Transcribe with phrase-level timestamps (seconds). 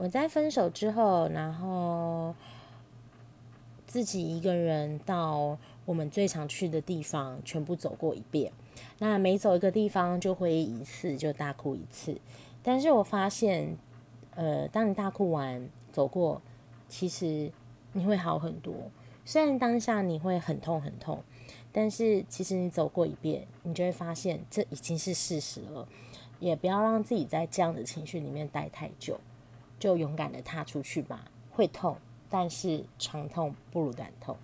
[0.00, 2.32] 我在分手之后，然后
[3.84, 8.52] 自己一个人到我们最常去的地方，全部走过一遍。
[8.98, 12.16] 那每走一个地方，就回忆一次，就大哭一次。
[12.62, 13.76] 但是我发现，
[14.36, 16.40] 呃，当你大哭完走过，
[16.88, 17.50] 其实
[17.92, 18.72] 你会好很多。
[19.24, 21.24] 虽然当下你会很痛很痛，
[21.72, 25.88] 但是其实你走过一遍，你就会发现这已经是事实了。
[26.38, 29.18] 也不要让自己在这样的情绪里面待太久，
[29.78, 31.24] 就勇敢的踏出去吧。
[31.50, 31.96] 会痛，
[32.28, 34.36] 但是长痛不如短痛。